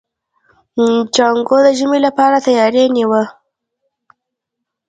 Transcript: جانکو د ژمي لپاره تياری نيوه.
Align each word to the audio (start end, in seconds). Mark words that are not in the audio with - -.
جانکو 1.15 1.55
د 1.65 1.67
ژمي 1.79 1.99
لپاره 2.07 2.37
تياری 2.47 2.83
نيوه. 2.95 3.23